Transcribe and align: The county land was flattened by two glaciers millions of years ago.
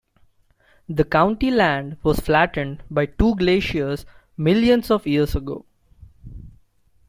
The 0.89 1.03
county 1.05 1.51
land 1.51 1.97
was 2.01 2.19
flattened 2.21 2.81
by 2.89 3.05
two 3.05 3.35
glaciers 3.35 4.03
millions 4.35 4.89
of 4.89 5.05
years 5.05 5.35
ago. 5.35 5.67